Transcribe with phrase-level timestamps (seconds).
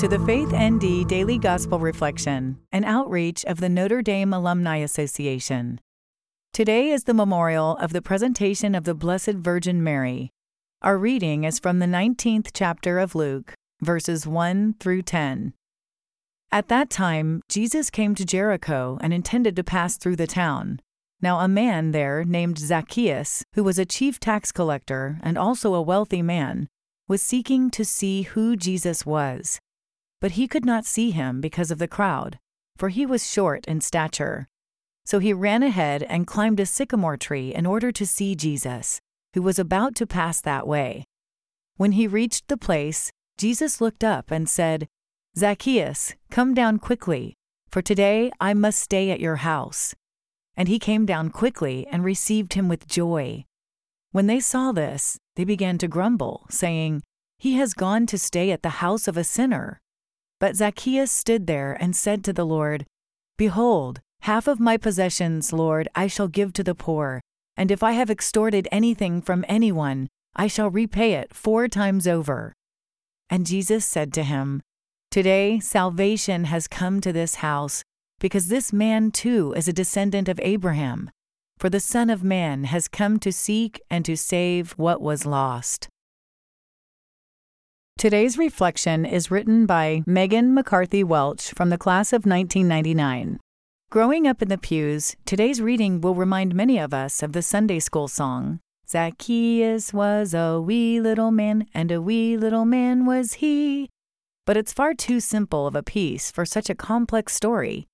[0.00, 5.78] to the Faith ND Daily Gospel Reflection, an outreach of the Notre Dame Alumni Association.
[6.54, 10.30] Today is the memorial of the presentation of the Blessed Virgin Mary.
[10.80, 13.52] Our reading is from the 19th chapter of Luke,
[13.82, 15.52] verses 1 through 10.
[16.50, 20.80] At that time, Jesus came to Jericho and intended to pass through the town.
[21.20, 25.82] Now, a man there named Zacchaeus, who was a chief tax collector and also a
[25.82, 26.66] wealthy man,
[27.10, 29.58] was seeking to see who Jesus was.
[30.20, 32.38] But he could not see him because of the crowd,
[32.76, 34.46] for he was short in stature.
[35.04, 39.00] So he ran ahead and climbed a sycamore tree in order to see Jesus,
[39.34, 41.04] who was about to pass that way.
[41.76, 44.86] When he reached the place, Jesus looked up and said,
[45.36, 47.34] Zacchaeus, come down quickly,
[47.72, 49.96] for today I must stay at your house.
[50.56, 53.46] And he came down quickly and received him with joy.
[54.12, 57.02] When they saw this, they began to grumble, saying,
[57.38, 59.80] He has gone to stay at the house of a sinner.
[60.40, 62.86] But Zacchaeus stood there and said to the Lord,
[63.36, 67.20] Behold, half of my possessions, Lord, I shall give to the poor,
[67.56, 72.52] and if I have extorted anything from anyone, I shall repay it four times over.
[73.28, 74.62] And Jesus said to him,
[75.10, 77.82] Today salvation has come to this house,
[78.18, 81.10] because this man too is a descendant of Abraham.
[81.60, 85.90] For the Son of Man has come to seek and to save what was lost.
[87.98, 93.40] Today's reflection is written by Megan McCarthy Welch from the class of 1999.
[93.90, 97.78] Growing up in the pews, today's reading will remind many of us of the Sunday
[97.78, 103.90] school song Zacchaeus was a wee little man, and a wee little man was he.
[104.46, 107.86] But it's far too simple of a piece for such a complex story.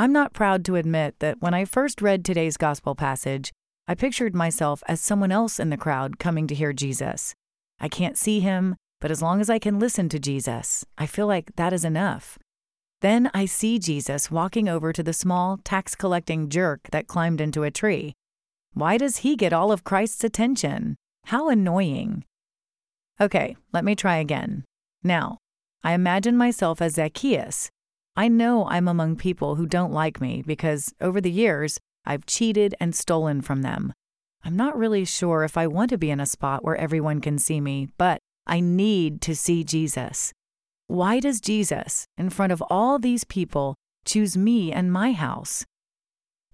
[0.00, 3.50] I'm not proud to admit that when I first read today's gospel passage,
[3.88, 7.34] I pictured myself as someone else in the crowd coming to hear Jesus.
[7.80, 11.26] I can't see him, but as long as I can listen to Jesus, I feel
[11.26, 12.38] like that is enough.
[13.00, 17.64] Then I see Jesus walking over to the small tax collecting jerk that climbed into
[17.64, 18.12] a tree.
[18.74, 20.94] Why does he get all of Christ's attention?
[21.24, 22.24] How annoying.
[23.20, 24.62] Okay, let me try again.
[25.02, 25.38] Now,
[25.82, 27.68] I imagine myself as Zacchaeus.
[28.18, 32.74] I know I'm among people who don't like me because over the years, I've cheated
[32.80, 33.92] and stolen from them.
[34.42, 37.38] I'm not really sure if I want to be in a spot where everyone can
[37.38, 40.32] see me, but I need to see Jesus.
[40.88, 45.64] Why does Jesus, in front of all these people, choose me and my house?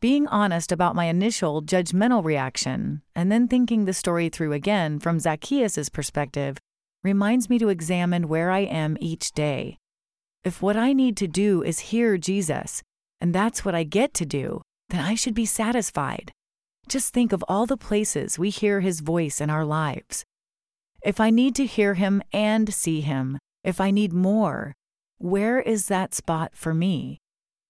[0.00, 5.20] Being honest about my initial judgmental reaction and then thinking the story through again from
[5.20, 6.58] Zacchaeus' perspective
[7.04, 9.78] reminds me to examine where I am each day.
[10.44, 12.82] If what I need to do is hear Jesus,
[13.20, 16.32] and that's what I get to do, then I should be satisfied.
[16.88, 20.24] Just think of all the places we hear his voice in our lives.
[21.04, 24.74] If I need to hear him and see him, if I need more,
[25.18, 27.18] where is that spot for me?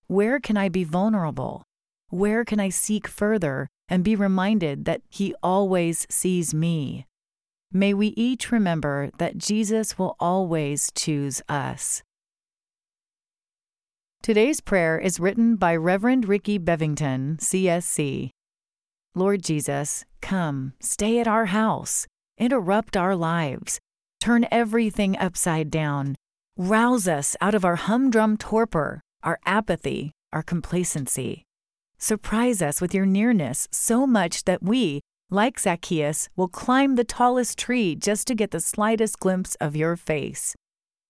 [0.06, 1.64] Where can I be vulnerable?
[2.08, 7.06] Where can I seek further and be reminded that he always sees me?
[7.70, 12.02] May we each remember that Jesus will always choose us.
[14.22, 18.30] Today's prayer is written by Reverend Ricky Bevington, CSC.
[19.16, 22.06] Lord Jesus, come, stay at our house
[22.38, 23.78] interrupt our lives,
[24.20, 26.16] turn everything upside down,
[26.56, 31.44] rouse us out of our humdrum torpor, our apathy, our complacency.
[31.98, 35.00] Surprise us with your nearness so much that we,
[35.30, 39.96] like Zacchaeus, will climb the tallest tree just to get the slightest glimpse of your
[39.96, 40.54] face.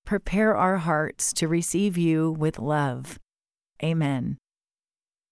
[0.04, 3.18] Prepare our hearts to receive you with love.
[3.82, 4.38] Amen.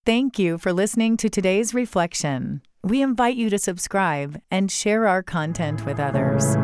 [0.06, 2.62] Thank you for listening to today's reflection.
[2.82, 6.56] We invite you to subscribe and share our content with others.